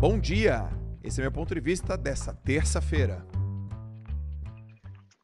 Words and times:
Bom 0.00 0.18
dia! 0.18 0.66
Esse 1.04 1.20
é 1.20 1.24
meu 1.24 1.30
ponto 1.30 1.54
de 1.54 1.60
vista 1.60 1.94
dessa 1.94 2.32
terça-feira. 2.32 3.22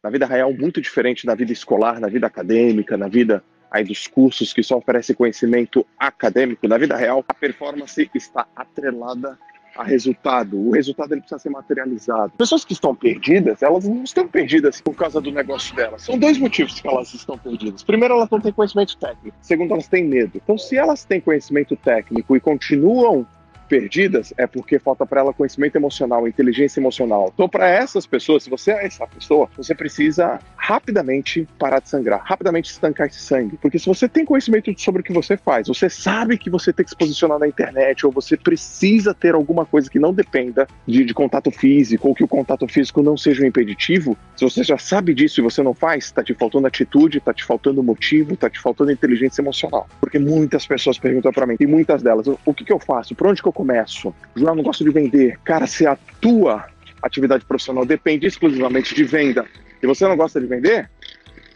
Na 0.00 0.08
vida 0.08 0.26
real, 0.26 0.52
muito 0.52 0.80
diferente 0.80 1.26
da 1.26 1.34
vida 1.34 1.52
escolar, 1.52 1.98
na 1.98 2.06
vida 2.06 2.28
acadêmica, 2.28 2.96
na 2.96 3.08
vida 3.08 3.42
aí 3.68 3.82
dos 3.82 4.06
cursos 4.06 4.52
que 4.52 4.62
só 4.62 4.78
oferecem 4.78 5.16
conhecimento 5.16 5.84
acadêmico, 5.98 6.68
na 6.68 6.78
vida 6.78 6.96
real, 6.96 7.24
a 7.26 7.34
performance 7.34 8.08
está 8.14 8.46
atrelada 8.54 9.36
a 9.76 9.82
resultado. 9.82 10.56
O 10.56 10.70
resultado 10.70 11.14
ele 11.14 11.20
precisa 11.20 11.40
ser 11.40 11.50
materializado. 11.50 12.32
Pessoas 12.38 12.64
que 12.64 12.72
estão 12.72 12.94
perdidas, 12.94 13.64
elas 13.64 13.88
não 13.88 14.04
estão 14.04 14.28
perdidas 14.28 14.80
por 14.80 14.94
causa 14.94 15.20
do 15.20 15.32
negócio 15.32 15.74
delas. 15.74 16.02
São 16.02 16.16
dois 16.16 16.38
motivos 16.38 16.80
que 16.80 16.86
elas 16.86 17.12
estão 17.12 17.36
perdidas. 17.36 17.82
Primeiro, 17.82 18.14
elas 18.14 18.30
não 18.30 18.40
têm 18.40 18.52
conhecimento 18.52 18.96
técnico. 18.98 19.36
Segundo, 19.40 19.72
elas 19.72 19.88
têm 19.88 20.04
medo. 20.04 20.30
Então, 20.36 20.56
se 20.56 20.76
elas 20.76 21.04
têm 21.04 21.20
conhecimento 21.20 21.74
técnico 21.74 22.36
e 22.36 22.40
continuam 22.40 23.26
perdidas 23.70 24.34
é 24.36 24.48
porque 24.48 24.80
falta 24.80 25.06
para 25.06 25.20
ela 25.20 25.32
conhecimento 25.32 25.76
emocional, 25.76 26.26
inteligência 26.26 26.80
emocional. 26.80 27.30
Então, 27.32 27.48
para 27.48 27.68
essas 27.68 28.04
pessoas, 28.04 28.42
se 28.42 28.50
você 28.50 28.72
é 28.72 28.84
essa 28.84 29.06
pessoa, 29.06 29.48
você 29.56 29.76
precisa 29.76 30.40
rapidamente 30.56 31.46
parar 31.56 31.78
de 31.78 31.88
sangrar, 31.88 32.20
rapidamente 32.24 32.68
estancar 32.68 33.06
esse 33.06 33.20
sangue. 33.20 33.56
Porque 33.62 33.78
se 33.78 33.86
você 33.86 34.08
tem 34.08 34.24
conhecimento 34.24 34.74
sobre 34.76 35.02
o 35.02 35.04
que 35.04 35.12
você 35.12 35.36
faz, 35.36 35.68
você 35.68 35.88
sabe 35.88 36.36
que 36.36 36.50
você 36.50 36.72
tem 36.72 36.82
que 36.84 36.90
se 36.90 36.96
posicionar 36.96 37.38
na 37.38 37.46
internet, 37.46 38.04
ou 38.04 38.10
você 38.10 38.36
precisa 38.36 39.14
ter 39.14 39.34
alguma 39.34 39.64
coisa 39.64 39.88
que 39.88 40.00
não 40.00 40.12
dependa 40.12 40.66
de, 40.84 41.04
de 41.04 41.14
contato 41.14 41.52
físico, 41.52 42.08
ou 42.08 42.14
que 42.14 42.24
o 42.24 42.28
contato 42.28 42.66
físico 42.66 43.02
não 43.02 43.16
seja 43.16 43.44
um 43.44 43.46
impeditivo, 43.46 44.18
se 44.34 44.44
você 44.44 44.64
já 44.64 44.78
sabe 44.78 45.14
disso 45.14 45.40
e 45.40 45.44
você 45.44 45.62
não 45.62 45.74
faz, 45.74 46.06
está 46.06 46.24
te 46.24 46.34
faltando 46.34 46.66
atitude, 46.66 47.18
está 47.18 47.32
te 47.32 47.44
faltando 47.44 47.84
motivo, 47.84 48.34
está 48.34 48.50
te 48.50 48.58
faltando 48.58 48.90
inteligência 48.90 49.40
emocional. 49.40 49.88
Porque 50.00 50.18
muitas 50.18 50.66
pessoas 50.66 50.98
perguntam 50.98 51.32
para 51.32 51.46
mim, 51.46 51.54
e 51.60 51.66
muitas 51.66 52.02
delas, 52.02 52.26
o 52.26 52.52
que, 52.52 52.64
que 52.64 52.72
eu 52.72 52.80
faço? 52.80 53.14
Por 53.14 53.28
onde 53.28 53.40
que 53.40 53.46
eu 53.46 53.52
começo? 53.60 54.14
João, 54.34 54.54
não 54.54 54.62
gosto 54.62 54.82
de 54.82 54.90
vender. 54.90 55.38
Cara, 55.44 55.66
se 55.66 55.86
a 55.86 55.96
tua 56.18 56.64
atividade 57.02 57.44
profissional 57.44 57.84
depende 57.84 58.26
exclusivamente 58.26 58.94
de 58.94 59.04
venda 59.04 59.44
e 59.82 59.86
você 59.86 60.08
não 60.08 60.16
gosta 60.16 60.40
de 60.40 60.46
vender, 60.46 60.88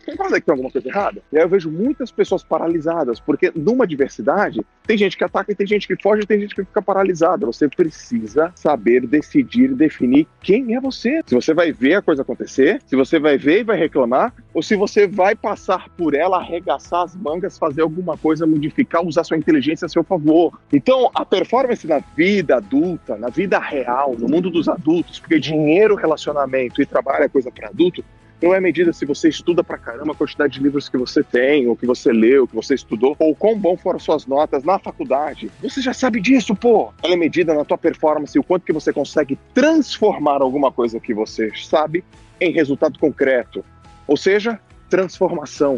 concorda 0.05 0.41
que 0.41 0.47
tem 0.47 0.53
alguma 0.53 0.71
coisa 0.71 0.89
errada? 0.89 1.23
E 1.33 1.37
aí 1.37 1.45
eu 1.45 1.49
vejo 1.49 1.71
muitas 1.71 2.11
pessoas 2.11 2.43
paralisadas, 2.43 3.21
porque 3.21 3.53
numa 3.55 3.87
diversidade, 3.87 4.61
tem 4.87 4.99
gente 4.99 5.17
que 5.17 5.25
ataca 5.25 5.55
tem 5.55 5.67
gente 5.67 5.87
que 5.87 6.01
foge 6.03 6.27
tem 6.27 6.41
gente 6.41 6.55
que 6.55 6.65
fica 6.65 6.83
paralisada. 6.83 7.47
Você 7.47 7.69
precisa 7.69 8.53
saber 8.55 9.07
decidir, 9.07 9.75
definir 9.75 10.27
quem 10.41 10.75
é 10.75 10.81
você. 10.81 11.21
Se 11.27 11.35
você 11.35 11.55
vai 11.55 11.73
ver 11.73 11.95
a 11.95 12.03
coisa 12.03 12.23
acontecer, 12.23 12.81
se 12.87 12.97
você 12.97 13.19
vai 13.19 13.37
ver 13.39 13.61
e 13.61 13.65
vai 13.65 13.79
reclamar, 13.79 14.33
ou 14.53 14.63
se 14.63 14.77
você 14.77 15.07
vai 15.07 15.35
passar 15.35 15.89
por 15.91 16.15
ela, 16.15 16.39
arregaçar 16.39 17.03
as 17.03 17.15
mangas, 17.15 17.59
fazer 17.59 17.83
alguma 17.83 18.17
coisa, 18.17 18.47
modificar, 18.47 19.05
usar 19.05 19.25
sua 19.25 19.37
inteligência 19.37 19.87
a 19.87 19.89
seu 19.89 20.05
favor. 20.05 20.59
Então, 20.73 21.11
a 21.15 21.25
performance 21.25 21.87
na 21.87 21.99
vida 21.99 22.57
adulta, 22.57 23.17
na 23.17 23.29
vida 23.29 23.59
real, 23.59 24.15
no 24.19 24.29
mundo 24.29 24.51
dos 24.51 24.69
adultos, 24.69 25.19
porque 25.19 25.39
dinheiro, 25.39 25.95
relacionamento 25.95 26.83
e 26.83 26.87
trabalho 26.87 27.25
é 27.25 27.29
coisa 27.29 27.51
para 27.51 27.69
adulto, 27.69 28.05
não 28.43 28.55
é 28.55 28.61
medida 28.61 28.93
se 28.93 29.07
você 29.07 29.29
estuda 29.29 29.65
pra 29.65 29.79
caramba 29.79 30.13
a 30.13 30.17
quantidade 30.17 30.55
de 30.55 30.63
livros 30.63 30.89
que 30.89 30.97
você 30.97 31.23
tem, 31.23 31.67
ou 31.67 31.77
que 31.77 31.87
você 31.87 32.13
leu, 32.13 32.47
que 32.47 32.55
você 32.55 32.75
estudou, 32.75 33.17
ou 33.19 33.35
quão 33.35 33.59
bom 33.59 33.77
foram 33.77 33.99
suas 33.99 34.27
notas 34.27 34.65
na 34.65 34.79
faculdade. 34.79 35.51
Você 35.63 35.81
já 35.81 35.95
sabe 35.95 36.21
disso, 36.21 36.55
pô. 36.55 36.93
Ela 37.03 37.15
é 37.15 37.17
medida 37.17 37.55
na 37.55 37.65
tua 37.65 37.79
performance, 37.79 38.39
o 38.39 38.43
quanto 38.43 38.67
que 38.67 38.73
você 38.73 38.93
consegue 38.93 39.39
transformar 39.55 40.43
alguma 40.43 40.71
coisa 40.71 41.01
que 41.01 41.15
você 41.15 41.51
sabe 41.57 42.05
em 42.41 42.53
resultado 42.53 42.99
concreto. 42.99 43.65
Ou 44.07 44.17
seja, 44.17 44.61
transformação. 44.91 45.77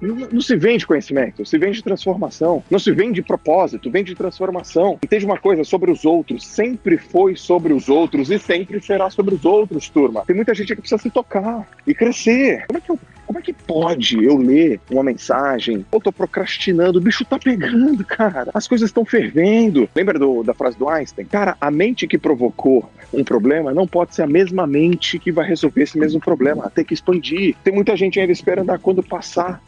Não, 0.00 0.40
se 0.40 0.56
vende 0.56 0.86
conhecimento, 0.86 1.44
se 1.44 1.58
vende 1.58 1.82
transformação. 1.82 2.62
Não 2.70 2.78
se 2.78 2.90
vende 2.92 3.22
propósito, 3.22 3.90
vende 3.90 4.14
transformação. 4.14 4.98
Entende 5.02 5.24
uma 5.24 5.38
coisa 5.38 5.64
sobre 5.64 5.90
os 5.90 6.04
outros? 6.04 6.46
Sempre 6.46 6.96
foi 6.96 7.36
sobre 7.36 7.72
os 7.72 7.88
outros 7.88 8.30
e 8.30 8.38
sempre 8.38 8.80
será 8.80 9.10
sobre 9.10 9.34
os 9.34 9.44
outros, 9.44 9.88
turma. 9.88 10.24
Tem 10.26 10.36
muita 10.36 10.54
gente 10.54 10.74
que 10.74 10.80
precisa 10.80 11.00
se 11.00 11.10
tocar 11.10 11.68
e 11.86 11.94
crescer. 11.94 12.66
Como 12.66 12.78
é 12.78 12.80
que 12.80 12.90
eu 12.90 12.98
como 13.30 13.38
é 13.38 13.42
que 13.42 13.52
pode 13.52 14.24
eu 14.24 14.36
ler 14.36 14.80
uma 14.90 15.04
mensagem? 15.04 15.86
Eu 15.92 16.00
tô 16.00 16.10
procrastinando, 16.10 16.98
o 16.98 17.00
bicho 17.00 17.24
tá 17.24 17.38
pegando, 17.38 18.04
cara. 18.04 18.50
As 18.52 18.66
coisas 18.66 18.88
estão 18.88 19.04
fervendo. 19.04 19.88
Lembra 19.94 20.18
do, 20.18 20.42
da 20.42 20.52
frase 20.52 20.76
do 20.76 20.88
Einstein? 20.88 21.26
Cara, 21.26 21.56
a 21.60 21.70
mente 21.70 22.08
que 22.08 22.18
provocou 22.18 22.90
um 23.12 23.22
problema 23.22 23.72
não 23.72 23.86
pode 23.86 24.16
ser 24.16 24.22
a 24.22 24.26
mesma 24.26 24.66
mente 24.66 25.16
que 25.16 25.30
vai 25.30 25.46
resolver 25.46 25.84
esse 25.84 25.96
mesmo 25.96 26.18
problema. 26.18 26.68
Tem 26.74 26.84
que 26.84 26.92
expandir. 26.92 27.54
Tem 27.62 27.72
muita 27.72 27.96
gente 27.96 28.18
ainda 28.18 28.32
esperando 28.32 28.76
quando 28.80 29.00
passar 29.00 29.62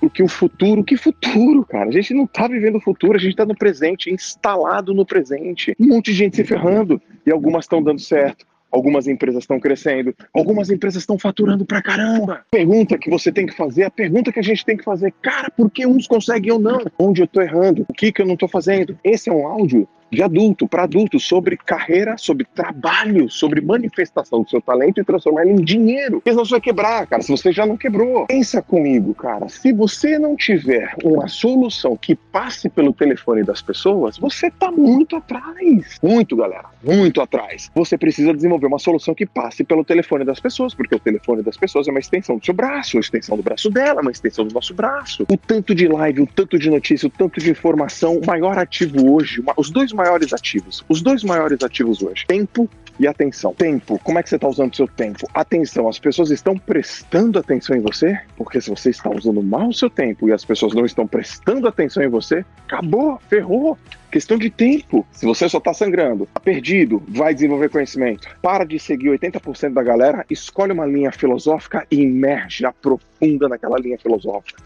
o 0.00 0.10
que 0.10 0.22
o 0.22 0.28
futuro, 0.28 0.84
que 0.84 0.96
futuro, 0.96 1.64
cara? 1.64 1.88
A 1.88 1.92
gente 1.92 2.14
não 2.14 2.26
tá 2.26 2.46
vivendo 2.46 2.76
o 2.76 2.80
futuro, 2.80 3.16
a 3.16 3.20
gente 3.20 3.36
tá 3.36 3.46
no 3.46 3.56
presente, 3.56 4.10
instalado 4.10 4.94
no 4.94 5.06
presente. 5.06 5.74
Um 5.78 5.88
monte 5.88 6.06
de 6.06 6.18
gente 6.18 6.36
se 6.36 6.44
ferrando 6.44 7.00
e 7.26 7.30
algumas 7.30 7.64
estão 7.64 7.82
dando 7.82 8.00
certo. 8.00 8.46
Algumas 8.70 9.08
empresas 9.08 9.42
estão 9.42 9.58
crescendo, 9.58 10.14
algumas 10.32 10.70
empresas 10.70 11.02
estão 11.02 11.18
faturando 11.18 11.64
pra 11.64 11.82
caramba. 11.82 12.42
Pergunta 12.52 12.96
que 12.96 13.10
você 13.10 13.32
tem 13.32 13.44
que 13.44 13.56
fazer, 13.56 13.82
a 13.82 13.90
pergunta 13.90 14.32
que 14.32 14.38
a 14.38 14.42
gente 14.44 14.64
tem 14.64 14.76
que 14.76 14.84
fazer, 14.84 15.12
cara, 15.20 15.50
por 15.50 15.68
que 15.68 15.84
uns 15.84 16.06
conseguem 16.06 16.52
ou 16.52 16.60
não? 16.60 16.78
Onde 16.96 17.20
eu 17.20 17.26
tô 17.26 17.40
errando? 17.40 17.84
O 17.88 17.92
que 17.92 18.12
que 18.12 18.22
eu 18.22 18.26
não 18.26 18.36
tô 18.36 18.46
fazendo? 18.46 18.96
Esse 19.02 19.28
é 19.28 19.32
um 19.32 19.44
áudio 19.44 19.88
de 20.10 20.22
adulto 20.22 20.66
para 20.66 20.84
adulto 20.84 21.20
sobre 21.20 21.56
carreira, 21.56 22.16
sobre 22.18 22.46
trabalho, 22.54 23.30
sobre 23.30 23.60
manifestação 23.60 24.42
do 24.42 24.50
seu 24.50 24.60
talento 24.60 25.00
e 25.00 25.04
transformar 25.04 25.42
ele 25.42 25.52
em 25.52 25.64
dinheiro. 25.64 26.14
Porque 26.16 26.30
senão 26.30 26.44
você 26.44 26.52
vai 26.52 26.60
quebrar, 26.60 27.06
cara, 27.06 27.22
se 27.22 27.30
você 27.30 27.52
já 27.52 27.64
não 27.64 27.76
quebrou. 27.76 28.26
Pensa 28.26 28.60
comigo, 28.60 29.14
cara, 29.14 29.48
se 29.48 29.72
você 29.72 30.18
não 30.18 30.36
tiver 30.36 30.94
uma 31.04 31.28
solução 31.28 31.96
que 31.96 32.14
passe 32.14 32.68
pelo 32.68 32.92
telefone 32.92 33.42
das 33.42 33.62
pessoas, 33.62 34.18
você 34.18 34.50
tá 34.50 34.70
muito 34.70 35.16
atrás. 35.16 35.98
Muito, 36.02 36.36
galera, 36.36 36.66
muito 36.82 37.20
atrás. 37.20 37.70
Você 37.74 37.96
precisa 37.96 38.34
desenvolver 38.34 38.66
uma 38.66 38.78
solução 38.78 39.14
que 39.14 39.26
passe 39.26 39.64
pelo 39.64 39.84
telefone 39.84 40.24
das 40.24 40.40
pessoas, 40.40 40.74
porque 40.74 40.94
o 40.94 40.98
telefone 40.98 41.42
das 41.42 41.56
pessoas 41.56 41.86
é 41.86 41.90
uma 41.90 42.00
extensão 42.00 42.36
do 42.36 42.44
seu 42.44 42.54
braço, 42.54 42.96
uma 42.96 43.00
extensão 43.00 43.36
do 43.36 43.42
braço 43.42 43.70
dela, 43.70 44.00
uma 44.00 44.10
extensão 44.10 44.44
do 44.44 44.54
nosso 44.54 44.74
braço. 44.74 45.24
O 45.30 45.36
tanto 45.36 45.74
de 45.74 45.86
live, 45.86 46.22
o 46.22 46.26
tanto 46.26 46.58
de 46.58 46.70
notícia, 46.70 47.06
o 47.06 47.10
tanto 47.10 47.40
de 47.40 47.50
informação, 47.50 48.16
o 48.16 48.26
maior 48.26 48.58
ativo 48.58 49.12
hoje, 49.12 49.42
os 49.56 49.70
dois 49.70 49.92
maiores 50.00 50.32
ativos. 50.32 50.82
Os 50.88 51.02
dois 51.02 51.22
maiores 51.22 51.62
ativos 51.62 52.02
hoje: 52.02 52.24
tempo 52.26 52.68
e 52.98 53.06
atenção. 53.06 53.54
Tempo, 53.54 53.98
como 54.02 54.18
é 54.18 54.22
que 54.22 54.28
você 54.28 54.36
está 54.36 54.48
usando 54.48 54.72
o 54.72 54.76
seu 54.76 54.88
tempo? 54.88 55.26
Atenção, 55.34 55.88
as 55.88 55.98
pessoas 55.98 56.30
estão 56.30 56.56
prestando 56.56 57.38
atenção 57.38 57.76
em 57.76 57.80
você? 57.80 58.18
Porque 58.36 58.60
se 58.60 58.70
você 58.70 58.90
está 58.90 59.10
usando 59.10 59.42
mal 59.42 59.68
o 59.68 59.74
seu 59.74 59.90
tempo 59.90 60.28
e 60.28 60.32
as 60.32 60.44
pessoas 60.44 60.74
não 60.74 60.84
estão 60.84 61.06
prestando 61.06 61.68
atenção 61.68 62.02
em 62.02 62.08
você, 62.08 62.44
acabou, 62.66 63.18
ferrou. 63.28 63.78
Questão 64.10 64.36
de 64.36 64.50
tempo. 64.50 65.06
Se 65.12 65.24
você 65.24 65.48
só 65.48 65.58
está 65.58 65.72
sangrando, 65.72 66.26
tá 66.26 66.40
perdido, 66.40 67.02
vai 67.08 67.32
desenvolver 67.32 67.68
conhecimento. 67.68 68.28
Para 68.42 68.64
de 68.64 68.78
seguir 68.78 69.08
80% 69.08 69.72
da 69.72 69.82
galera, 69.82 70.26
escolhe 70.28 70.72
uma 70.72 70.84
linha 70.84 71.12
filosófica 71.12 71.86
e 71.90 72.02
imerge, 72.02 72.66
aprofunda 72.66 73.48
naquela 73.48 73.78
linha 73.78 73.98
filosófica. 73.98 74.60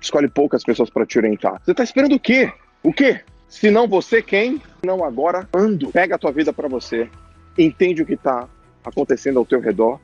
Escolhe 0.00 0.28
poucas 0.28 0.62
pessoas 0.62 0.90
para 0.90 1.04
te 1.04 1.18
orientar. 1.18 1.60
Você 1.64 1.72
está 1.72 1.82
esperando 1.82 2.14
o 2.14 2.20
quê? 2.20 2.52
O 2.82 2.92
quê? 2.92 3.20
Se 3.48 3.70
não 3.70 3.86
você, 3.86 4.20
quem? 4.20 4.60
Não 4.84 5.04
agora, 5.04 5.48
ando. 5.52 5.90
Pega 5.90 6.16
a 6.16 6.18
tua 6.18 6.32
vida 6.32 6.52
para 6.52 6.68
você. 6.68 7.08
Entende 7.56 8.02
o 8.02 8.06
que 8.06 8.14
está 8.14 8.48
acontecendo 8.84 9.38
ao 9.38 9.46
teu 9.46 9.60
redor. 9.60 10.00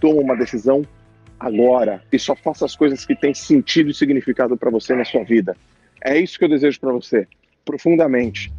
Toma 0.00 0.20
uma 0.20 0.36
decisão 0.36 0.82
agora. 1.38 2.02
E 2.12 2.18
só 2.18 2.34
faça 2.34 2.64
as 2.64 2.74
coisas 2.74 3.04
que 3.04 3.14
têm 3.14 3.34
sentido 3.34 3.90
e 3.90 3.94
significado 3.94 4.56
para 4.56 4.70
você 4.70 4.94
na 4.94 5.04
sua 5.04 5.24
vida. 5.24 5.56
É 6.02 6.18
isso 6.18 6.38
que 6.38 6.44
eu 6.44 6.48
desejo 6.48 6.80
para 6.80 6.92
você, 6.92 7.26
profundamente. 7.64 8.52